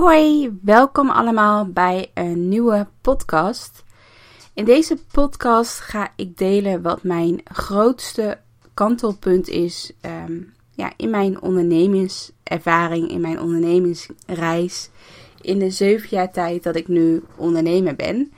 [0.00, 3.84] Hoi, welkom allemaal bij een nieuwe podcast.
[4.54, 8.38] In deze podcast ga ik delen wat mijn grootste
[8.74, 10.40] kantelpunt is ehm,
[10.70, 14.90] ja, in mijn ondernemingservaring, in mijn ondernemingsreis.
[15.40, 18.32] In de zeven jaar tijd dat ik nu ondernemer ben.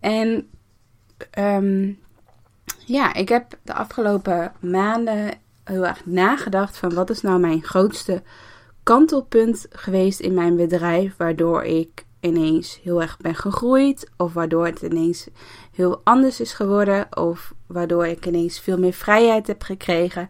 [0.00, 0.48] En
[1.30, 1.92] ehm,
[2.84, 8.22] ja, ik heb de afgelopen maanden heel erg nagedacht van wat is nou mijn grootste
[8.86, 14.82] kantelpunt geweest in mijn bedrijf, waardoor ik ineens heel erg ben gegroeid, of waardoor het
[14.82, 15.28] ineens
[15.72, 20.28] heel anders is geworden, of waardoor ik ineens veel meer vrijheid heb gekregen.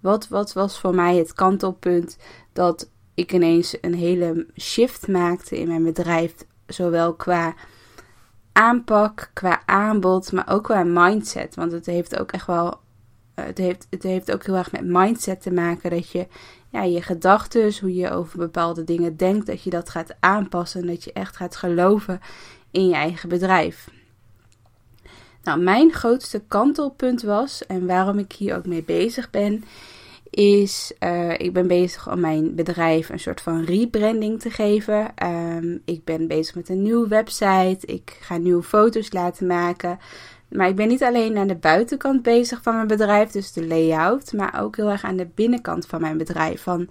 [0.00, 2.16] Wat, wat was voor mij het kantelpunt
[2.52, 6.34] dat ik ineens een hele shift maakte in mijn bedrijf,
[6.66, 7.54] zowel qua
[8.52, 11.54] aanpak, qua aanbod, maar ook qua mindset.
[11.54, 12.80] Want het heeft ook echt wel,
[13.34, 16.26] het heeft, het heeft ook heel erg met mindset te maken dat je
[16.72, 20.86] ja, je gedachten, hoe je over bepaalde dingen denkt, dat je dat gaat aanpassen en
[20.86, 22.20] dat je echt gaat geloven
[22.70, 23.90] in je eigen bedrijf.
[25.42, 29.64] Nou, mijn grootste kantelpunt was, en waarom ik hier ook mee bezig ben,
[30.30, 35.12] is uh, ik ben bezig om mijn bedrijf een soort van rebranding te geven.
[35.24, 37.86] Um, ik ben bezig met een nieuwe website.
[37.86, 39.98] Ik ga nieuwe foto's laten maken.
[40.52, 44.32] Maar ik ben niet alleen aan de buitenkant bezig van mijn bedrijf, dus de layout,
[44.32, 46.62] maar ook heel erg aan de binnenkant van mijn bedrijf.
[46.62, 46.88] Van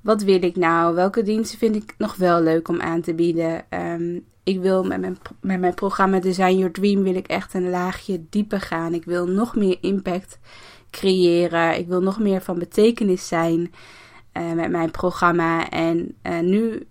[0.00, 0.94] wat wil ik nou?
[0.94, 3.64] Welke diensten vind ik nog wel leuk om aan te bieden?
[3.70, 7.70] Um, ik wil met mijn, met mijn programma Design Your Dream wil ik echt een
[7.70, 8.94] laagje dieper gaan.
[8.94, 10.38] Ik wil nog meer impact
[10.90, 11.78] creëren.
[11.78, 13.72] Ik wil nog meer van betekenis zijn
[14.36, 15.70] uh, met mijn programma.
[15.70, 16.86] En uh, nu,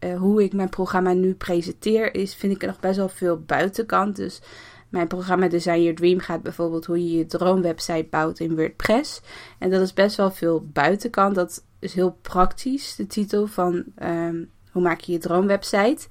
[0.00, 3.40] uh, hoe ik mijn programma nu presenteer, is, vind ik er nog best wel veel
[3.46, 4.16] buitenkant.
[4.16, 4.40] Dus
[4.90, 9.20] mijn programma Design Your Dream gaat bijvoorbeeld hoe je je droomwebsite bouwt in WordPress.
[9.58, 11.34] En dat is best wel veel buitenkant.
[11.34, 16.06] Dat is heel praktisch, de titel van um, hoe maak je je droomwebsite.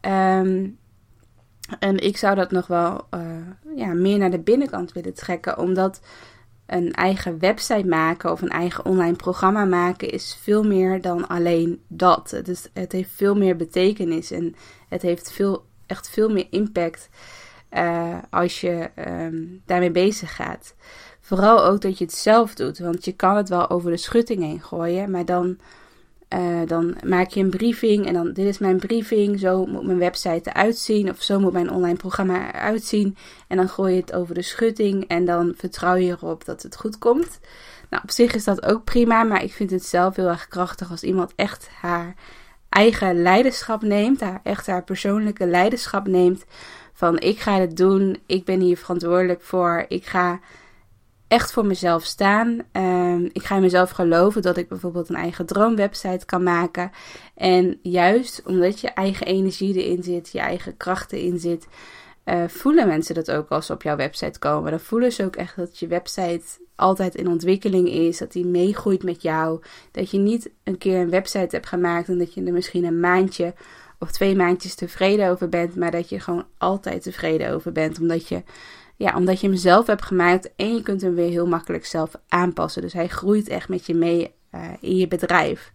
[0.00, 0.78] Um,
[1.78, 3.20] en ik zou dat nog wel uh,
[3.76, 6.00] ja, meer naar de binnenkant willen trekken, omdat
[6.66, 11.82] een eigen website maken of een eigen online programma maken is veel meer dan alleen
[11.88, 12.30] dat.
[12.30, 14.54] Het, het heeft veel meer betekenis en
[14.88, 17.08] het heeft veel, echt veel meer impact
[17.76, 20.74] uh, als je um, daarmee bezig gaat.
[21.20, 24.42] Vooral ook dat je het zelf doet, want je kan het wel over de schutting
[24.42, 25.58] heen gooien, maar dan,
[26.34, 29.98] uh, dan maak je een briefing en dan dit is mijn briefing, zo moet mijn
[29.98, 33.16] website eruit zien of zo moet mijn online programma eruit zien
[33.48, 36.76] en dan gooi je het over de schutting en dan vertrouw je erop dat het
[36.76, 37.40] goed komt.
[37.90, 40.90] Nou, op zich is dat ook prima, maar ik vind het zelf heel erg krachtig
[40.90, 42.14] als iemand echt haar
[42.68, 46.44] eigen leiderschap neemt, haar echt haar persoonlijke leiderschap neemt
[46.94, 50.40] van ik ga het doen, ik ben hier verantwoordelijk voor, ik ga
[51.28, 52.58] echt voor mezelf staan.
[52.72, 56.90] Um, ik ga mezelf geloven dat ik bijvoorbeeld een eigen droomwebsite kan maken.
[57.34, 61.66] En juist omdat je eigen energie erin zit, je eigen krachten in zit,
[62.24, 64.70] uh, voelen mensen dat ook als ze op jouw website komen.
[64.70, 66.44] Dan voelen ze ook echt dat je website
[66.76, 69.62] altijd in ontwikkeling is, dat die meegroeit met jou.
[69.90, 73.00] Dat je niet een keer een website hebt gemaakt en dat je er misschien een
[73.00, 73.54] maandje
[74.04, 78.00] of twee maandjes tevreden over bent, maar dat je gewoon altijd tevreden over bent.
[78.00, 78.42] Omdat je,
[78.96, 82.14] ja, omdat je hem zelf hebt gemaakt en je kunt hem weer heel makkelijk zelf
[82.28, 82.82] aanpassen.
[82.82, 85.72] Dus hij groeit echt met je mee uh, in je bedrijf.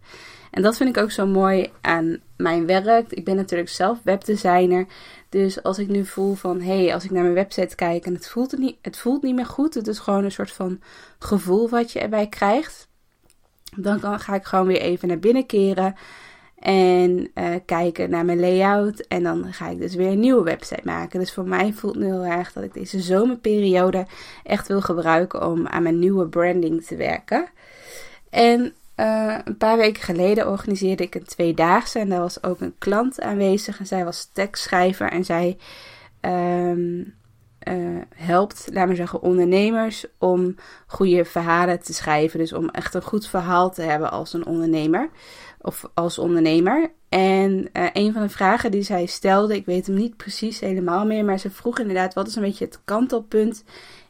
[0.50, 3.12] En dat vind ik ook zo mooi aan mijn werk.
[3.12, 4.86] Ik ben natuurlijk zelf webdesigner.
[5.28, 8.28] Dus als ik nu voel van hey, als ik naar mijn website kijk en het
[8.28, 9.74] voelt, niet, het voelt niet meer goed.
[9.74, 10.80] Het is gewoon een soort van
[11.18, 12.88] gevoel wat je erbij krijgt.
[13.76, 15.94] Dan ga ik gewoon weer even naar binnen keren.
[16.60, 19.00] En uh, kijken naar mijn layout.
[19.00, 21.20] En dan ga ik dus weer een nieuwe website maken.
[21.20, 24.06] Dus voor mij voelt het nu heel erg dat ik deze zomerperiode
[24.44, 27.48] echt wil gebruiken om aan mijn nieuwe branding te werken.
[28.30, 31.98] En uh, een paar weken geleden organiseerde ik een tweedaagse.
[31.98, 33.78] En daar was ook een klant aanwezig.
[33.78, 35.10] En zij was tekstschrijver.
[35.10, 35.56] En zij
[36.20, 37.14] um,
[37.68, 40.54] uh, helpt, laat maar zeggen, ondernemers om
[40.86, 42.38] goede verhalen te schrijven.
[42.38, 45.10] Dus om echt een goed verhaal te hebben als een ondernemer
[45.60, 46.90] of als ondernemer.
[47.08, 51.06] En uh, een van de vragen die zij stelde, ik weet hem niet precies helemaal
[51.06, 53.64] meer, maar ze vroeg inderdaad: wat is een beetje het kantelpunt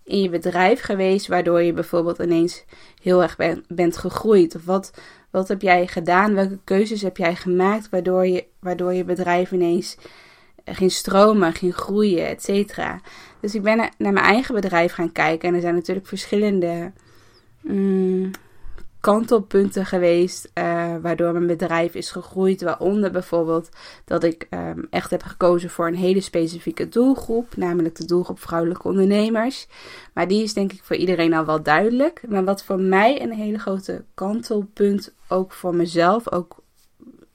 [0.05, 2.65] in je bedrijf geweest waardoor je bijvoorbeeld ineens
[3.03, 3.37] heel erg
[3.69, 4.55] bent gegroeid?
[4.55, 4.93] Of wat,
[5.31, 6.35] wat heb jij gedaan?
[6.35, 9.97] Welke keuzes heb jij gemaakt waardoor je, waardoor je bedrijf ineens
[10.65, 13.01] ging stromen, ging groeien, et cetera?
[13.41, 16.93] Dus ik ben naar mijn eigen bedrijf gaan kijken en er zijn natuurlijk verschillende.
[17.61, 18.31] Mm,
[19.01, 20.70] kantelpunten geweest, uh,
[21.01, 22.63] waardoor mijn bedrijf is gegroeid.
[22.63, 23.69] Waaronder bijvoorbeeld
[24.05, 28.89] dat ik um, echt heb gekozen voor een hele specifieke doelgroep, namelijk de doelgroep vrouwelijke
[28.89, 29.67] ondernemers.
[30.15, 32.23] Maar die is denk ik voor iedereen al wel duidelijk.
[32.29, 36.57] Maar wat voor mij een hele grote kantelpunt, ook voor mezelf, ook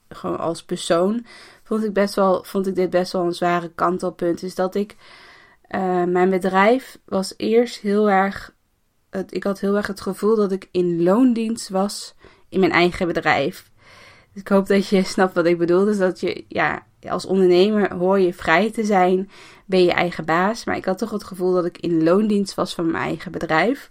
[0.08, 1.26] gewoon als persoon,
[1.62, 4.96] vond ik, best wel, vond ik dit best wel een zware kantelpunt, is dat ik.
[5.70, 8.54] Uh, mijn bedrijf was eerst heel erg
[9.28, 12.14] ik had heel erg het gevoel dat ik in loondienst was
[12.48, 13.70] in mijn eigen bedrijf.
[14.32, 15.84] Dus ik hoop dat je snapt wat ik bedoel.
[15.84, 19.30] Dus dat je, ja, als ondernemer hoor je vrij te zijn,
[19.66, 20.64] ben je eigen baas.
[20.64, 23.90] Maar ik had toch het gevoel dat ik in loondienst was van mijn eigen bedrijf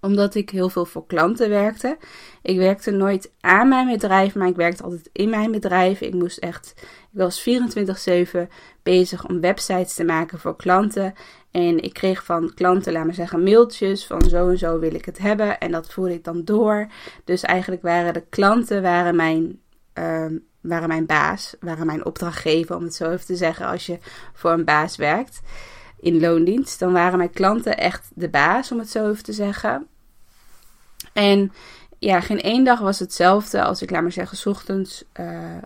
[0.00, 1.96] omdat ik heel veel voor klanten werkte.
[2.42, 6.00] Ik werkte nooit aan mijn bedrijf, maar ik werkte altijd in mijn bedrijf.
[6.00, 6.74] Ik moest echt,
[7.12, 8.48] ik was 24/7
[8.82, 11.14] bezig om websites te maken voor klanten.
[11.52, 15.04] En ik kreeg van klanten, laat maar zeggen, mailtjes van zo en zo wil ik
[15.04, 15.58] het hebben.
[15.58, 16.86] En dat voerde ik dan door.
[17.24, 19.60] Dus eigenlijk waren de klanten waren mijn,
[19.98, 20.26] uh,
[20.60, 23.98] waren mijn baas, waren mijn opdrachtgever, om het zo even te zeggen, als je
[24.32, 25.40] voor een baas werkt
[26.00, 26.78] in loondienst.
[26.78, 29.86] Dan waren mijn klanten echt de baas, om het zo even te zeggen.
[31.12, 31.52] En
[31.98, 35.56] ja, geen één dag was hetzelfde als ik, laat maar zeggen, ochtends uh,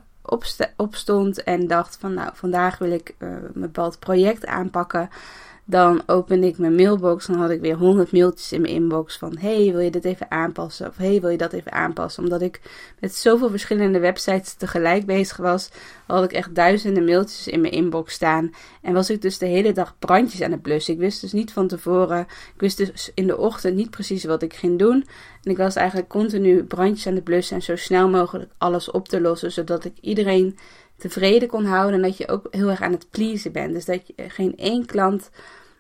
[0.77, 5.09] opstond en dacht van nou, vandaag wil ik uh, een bepaald project aanpakken.
[5.69, 7.27] Dan opende ik mijn mailbox.
[7.27, 10.31] Dan had ik weer honderd mailtjes in mijn inbox van: Hey, wil je dit even
[10.31, 10.89] aanpassen?
[10.89, 12.23] Of Hey, wil je dat even aanpassen?
[12.23, 12.61] Omdat ik
[13.01, 15.71] met zoveel verschillende websites tegelijk bezig was,
[16.07, 18.51] had ik echt duizenden mailtjes in mijn inbox staan.
[18.83, 20.95] En was ik dus de hele dag brandjes aan het blussen.
[20.95, 22.21] Ik wist dus niet van tevoren,
[22.55, 25.07] ik wist dus in de ochtend niet precies wat ik ging doen.
[25.43, 29.09] En ik was eigenlijk continu brandjes aan het blussen en zo snel mogelijk alles op
[29.09, 30.59] te lossen, zodat ik iedereen
[30.97, 31.95] tevreden kon houden.
[31.95, 33.73] En dat je ook heel erg aan het pleasen bent.
[33.73, 35.31] Dus dat je geen één klant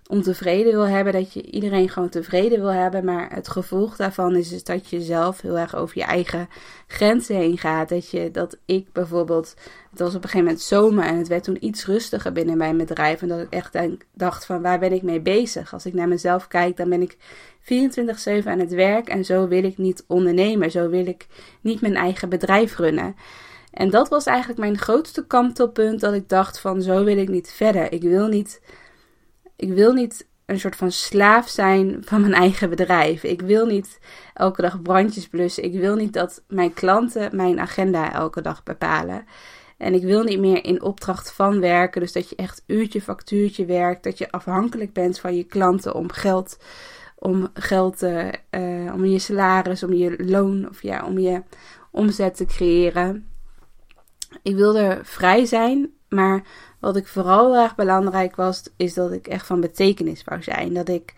[0.08, 3.04] ontevreden wil hebben, dat je iedereen gewoon tevreden wil hebben.
[3.04, 6.48] Maar het gevolg daarvan is, is dat je zelf heel erg over je eigen
[6.86, 7.88] grenzen heen gaat.
[7.88, 9.54] Dat, je, dat ik bijvoorbeeld,
[9.90, 12.76] het was op een gegeven moment zomer en het werd toen iets rustiger binnen mijn
[12.76, 13.22] bedrijf.
[13.22, 13.78] En dat ik echt
[14.14, 15.72] dacht van waar ben ik mee bezig?
[15.72, 17.16] Als ik naar mezelf kijk, dan ben ik
[17.62, 20.70] 24-7 aan het werk en zo wil ik niet ondernemen.
[20.70, 21.26] Zo wil ik
[21.60, 23.16] niet mijn eigen bedrijf runnen.
[23.76, 26.00] En dat was eigenlijk mijn grootste kantelpunt.
[26.00, 27.92] Dat ik dacht van zo wil ik niet verder.
[27.92, 28.62] Ik wil niet,
[29.56, 33.22] ik wil niet een soort van slaaf zijn van mijn eigen bedrijf.
[33.22, 33.98] Ik wil niet
[34.34, 35.64] elke dag brandjes blussen.
[35.64, 39.24] Ik wil niet dat mijn klanten mijn agenda elke dag bepalen.
[39.76, 42.00] En ik wil niet meer in opdracht van werken.
[42.00, 44.04] Dus dat je echt uurtje factuurtje werkt.
[44.04, 46.58] Dat je afhankelijk bent van je klanten om geld.
[47.18, 48.28] Om geld, uh,
[48.94, 51.42] om je salaris, om je loon of ja, om je
[51.90, 53.35] omzet te creëren.
[54.42, 56.42] Ik wilde vrij zijn, maar
[56.80, 60.74] wat ik vooral erg belangrijk was, is dat ik echt van betekenis wou zijn.
[60.74, 61.14] Dat ik,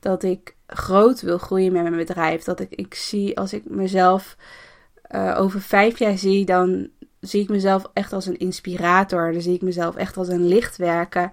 [0.00, 2.42] dat ik groot wil groeien met mijn bedrijf.
[2.42, 4.36] Dat ik, ik zie, als ik mezelf
[5.10, 6.90] uh, over vijf jaar zie, dan
[7.20, 9.32] zie ik mezelf echt als een inspirator.
[9.32, 11.30] Dan zie ik mezelf echt als een lichtwerker.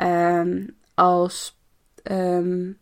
[0.00, 1.58] Um, als
[2.02, 2.78] um,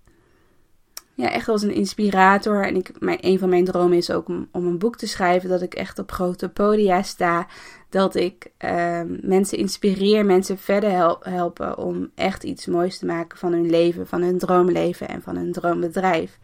[1.14, 2.65] ja, echt als een inspirator.
[2.65, 5.48] En ik, mijn, een van mijn dromen is ook om, om een boek te schrijven.
[5.48, 7.46] Dat ik echt op grote podia sta.
[7.88, 13.53] Dat ik uh, mensen inspireer, mensen verder helpen om echt iets moois te maken van
[13.53, 16.38] hun leven, van hun droomleven en van hun droombedrijf.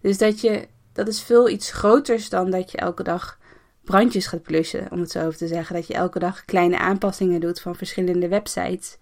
[0.00, 3.38] Dus dat je, dat is veel iets groters dan dat je elke dag
[3.84, 5.74] brandjes gaat plussen, om het zo over te zeggen.
[5.74, 8.98] Dat je elke dag kleine aanpassingen doet van verschillende websites.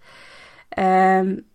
[0.77, 1.47] Um,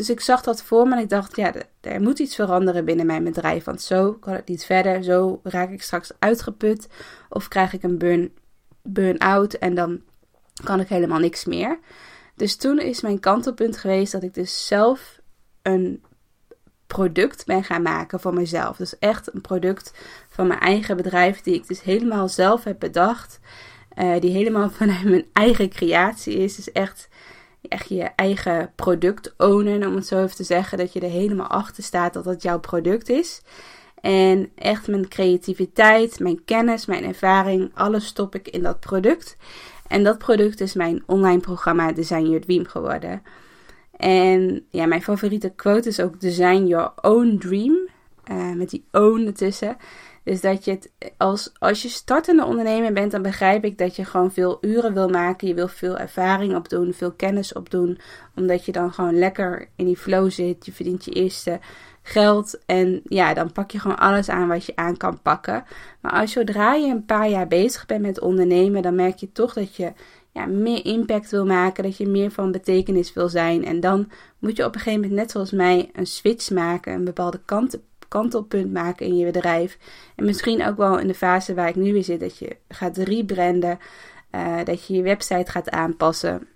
[0.00, 3.06] dus ik zag dat voor me en ik dacht, ja, er moet iets veranderen binnen
[3.06, 3.64] mijn bedrijf.
[3.64, 5.04] Want zo kan het niet verder.
[5.04, 6.88] Zo raak ik straks uitgeput
[7.28, 8.32] of krijg ik een burn,
[8.82, 10.02] burn-out en dan
[10.64, 11.78] kan ik helemaal niks meer.
[12.36, 15.20] Dus toen is mijn kantelpunt geweest dat ik dus zelf
[15.62, 16.02] een
[16.86, 18.76] product ben gaan maken voor mezelf.
[18.76, 19.92] Dus echt een product
[20.28, 23.40] van mijn eigen bedrijf die ik dus helemaal zelf heb bedacht.
[23.98, 26.56] Uh, die helemaal vanuit mijn eigen creatie is.
[26.56, 27.08] Dus echt
[27.70, 30.78] echt je eigen product ownen, om het zo even te zeggen.
[30.78, 33.42] Dat je er helemaal achter staat dat het jouw product is.
[34.00, 39.36] En echt mijn creativiteit, mijn kennis, mijn ervaring, alles stop ik in dat product.
[39.86, 43.22] En dat product is mijn online programma Design Your Dream geworden.
[43.96, 47.88] En ja, mijn favoriete quote is ook Design Your Own Dream.
[48.30, 49.76] Uh, met die own ertussen.
[50.24, 54.04] Dus dat je het, als, als je startende ondernemer bent, dan begrijp ik dat je
[54.04, 55.48] gewoon veel uren wil maken.
[55.48, 57.98] Je wil veel ervaring opdoen, veel kennis opdoen.
[58.34, 60.66] Omdat je dan gewoon lekker in die flow zit.
[60.66, 61.60] Je verdient je eerste
[62.02, 62.58] geld.
[62.66, 65.64] En ja, dan pak je gewoon alles aan wat je aan kan pakken.
[66.00, 69.52] Maar als zodra je een paar jaar bezig bent met ondernemen, dan merk je toch
[69.52, 69.92] dat je
[70.32, 73.64] ja, meer impact wil maken, dat je meer van betekenis wil zijn.
[73.64, 77.04] En dan moet je op een gegeven moment, net zoals mij, een switch maken, een
[77.04, 77.78] bepaalde kant,
[78.10, 79.78] kantelpunt maken in je bedrijf.
[80.16, 82.96] En misschien ook wel in de fase waar ik nu weer zit, dat je gaat
[82.96, 83.78] rebranden,
[84.34, 86.48] uh, dat je je website gaat aanpassen.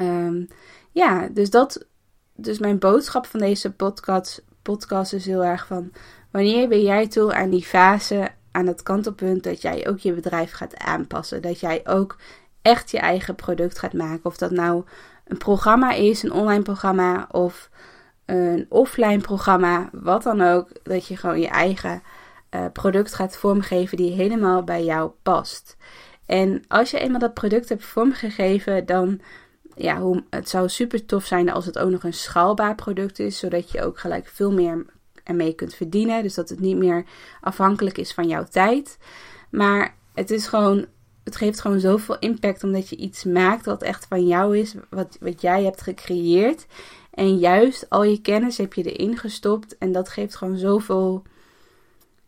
[0.00, 0.48] Um,
[0.90, 1.86] ja, dus dat,
[2.34, 5.92] dus mijn boodschap van deze podcast, podcast is heel erg van,
[6.30, 10.52] wanneer ben jij toe aan die fase, aan het kantelpunt dat jij ook je bedrijf
[10.52, 12.16] gaat aanpassen, dat jij ook
[12.62, 14.24] echt je eigen product gaat maken.
[14.24, 14.84] Of dat nou
[15.24, 17.70] een programma is, een online programma of
[18.26, 20.68] een offline programma, wat dan ook.
[20.82, 22.02] Dat je gewoon je eigen
[22.50, 25.76] uh, product gaat vormgeven die helemaal bij jou past.
[26.26, 29.20] En als je eenmaal dat product hebt vormgegeven, dan
[29.74, 33.38] ja, hoe, het zou super tof zijn als het ook nog een schaalbaar product is,
[33.38, 34.86] zodat je ook gelijk veel meer
[35.24, 36.22] ermee kunt verdienen.
[36.22, 37.04] Dus dat het niet meer
[37.40, 38.98] afhankelijk is van jouw tijd.
[39.50, 40.86] Maar het is gewoon
[41.24, 45.16] het geeft gewoon zoveel impact omdat je iets maakt wat echt van jou is, wat,
[45.20, 46.66] wat jij hebt gecreëerd.
[47.14, 51.22] En juist al je kennis heb je erin gestopt en dat geeft gewoon zoveel,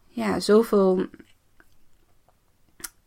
[0.08, 1.06] ja, zoveel,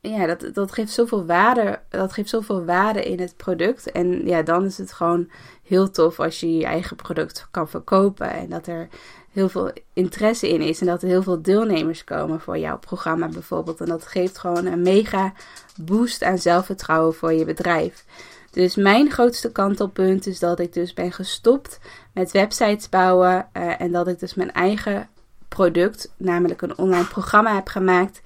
[0.02, 3.92] ja, dat, dat geeft zoveel waarde, dat geeft zoveel waarde in het product.
[3.92, 5.30] En ja, dan is het gewoon
[5.64, 8.88] heel tof als je je eigen product kan verkopen en dat er
[9.32, 13.28] heel veel interesse in is en dat er heel veel deelnemers komen voor jouw programma
[13.28, 13.80] bijvoorbeeld.
[13.80, 15.34] En dat geeft gewoon een mega
[15.82, 18.06] boost aan zelfvertrouwen voor je bedrijf.
[18.52, 21.80] Dus mijn grootste kantelpunt is dat ik dus ben gestopt
[22.14, 25.10] met websites bouwen uh, en dat ik dus mijn eigen
[25.48, 28.22] product, namelijk een online programma heb gemaakt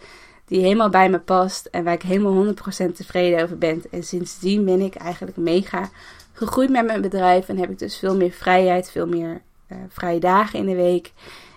[0.45, 2.51] die helemaal bij me past en waar ik helemaal 100%
[2.95, 3.83] tevreden over ben.
[3.91, 5.89] En sindsdien ben ik eigenlijk mega
[6.33, 10.19] gegroeid met mijn bedrijf en heb ik dus veel meer vrijheid, veel meer uh, vrije
[10.19, 11.11] dagen in de week.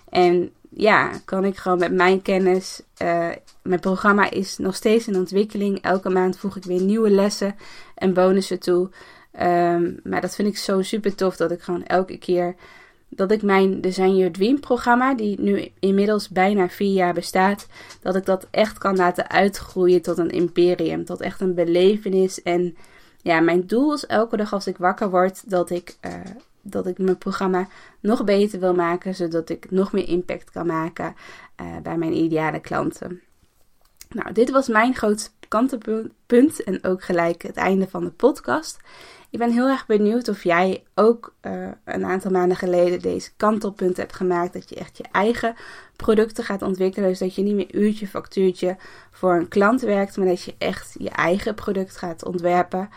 [0.09, 2.81] En ja, kan ik gewoon met mijn kennis.
[3.01, 3.29] Uh,
[3.61, 5.81] mijn programma is nog steeds in ontwikkeling.
[5.81, 7.55] Elke maand voeg ik weer nieuwe lessen
[7.95, 8.89] en bonussen toe.
[9.41, 12.55] Um, maar dat vind ik zo super tof dat ik gewoon elke keer.
[13.09, 17.67] Dat ik mijn Design Your Dream programma, die nu inmiddels bijna vier jaar bestaat,
[18.01, 21.05] dat ik dat echt kan laten uitgroeien tot een imperium.
[21.05, 22.41] Tot echt een belevenis.
[22.41, 22.75] En
[23.21, 26.11] ja, mijn doel is elke dag als ik wakker word, dat ik uh,
[26.69, 27.67] dat ik mijn programma
[27.99, 31.15] nog beter wil maken, zodat ik nog meer impact kan maken
[31.61, 33.21] uh, bij mijn ideale klanten.
[34.09, 38.79] Nou, dit was mijn grootste kantenpunt en ook gelijk het einde van de podcast.
[39.29, 43.97] Ik ben heel erg benieuwd of jij ook uh, een aantal maanden geleden deze kantelpunt
[43.97, 44.53] hebt gemaakt.
[44.53, 45.55] Dat je echt je eigen
[45.95, 47.09] producten gaat ontwikkelen.
[47.09, 48.77] Dus dat je niet meer uurtje factuurtje
[49.11, 52.89] voor een klant werkt, maar dat je echt je eigen product gaat ontwerpen.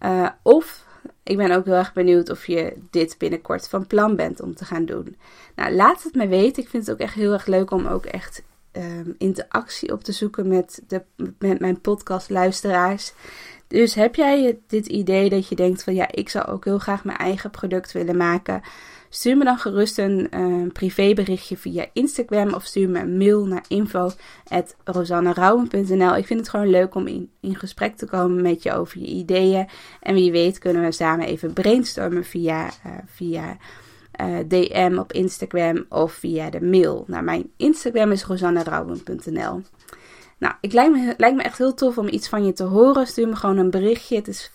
[0.00, 0.84] Uh, of
[1.30, 4.64] ik ben ook heel erg benieuwd of je dit binnenkort van plan bent om te
[4.64, 5.16] gaan doen.
[5.54, 6.62] Nou, laat het me weten.
[6.62, 10.12] Ik vind het ook echt heel erg leuk om ook echt um, interactie op te
[10.12, 11.02] zoeken met, de,
[11.38, 13.12] met mijn podcastluisteraars.
[13.66, 17.04] Dus heb jij dit idee dat je denkt van ja, ik zou ook heel graag
[17.04, 18.62] mijn eigen product willen maken?
[19.12, 23.64] Stuur me dan gerust een uh, privéberichtje via Instagram of stuur me een mail naar
[23.68, 26.16] info.rosannerouwen.nl.
[26.16, 29.06] Ik vind het gewoon leuk om in, in gesprek te komen met je over je
[29.06, 29.68] ideeën.
[30.00, 33.56] En wie weet kunnen we samen even brainstormen via, uh, via
[34.12, 37.04] eh, DM op Instagram of via de mail.
[37.06, 39.62] Nou, mijn Instagram is rosannerouwen.nl.
[40.38, 43.06] Nou, ik lijkt me, lijkt me echt heel tof om iets van je te horen.
[43.06, 44.16] Stuur me gewoon een berichtje.
[44.16, 44.52] Het is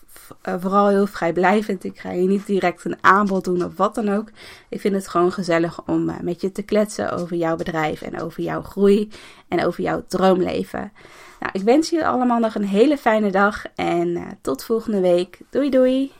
[0.48, 1.84] uh, vooral heel vrijblijvend.
[1.84, 4.30] Ik ga je niet direct een aanbod doen of wat dan ook.
[4.68, 8.20] Ik vind het gewoon gezellig om uh, met je te kletsen over jouw bedrijf en
[8.20, 9.10] over jouw groei
[9.48, 10.92] en over jouw droomleven.
[11.40, 15.38] Nou, ik wens je allemaal nog een hele fijne dag en uh, tot volgende week.
[15.50, 16.12] Doei doei!